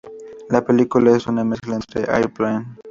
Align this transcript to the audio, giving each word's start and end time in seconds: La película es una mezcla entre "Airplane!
La 0.49 0.65
película 0.65 1.15
es 1.15 1.27
una 1.27 1.43
mezcla 1.43 1.75
entre 1.75 2.11
"Airplane! 2.11 2.65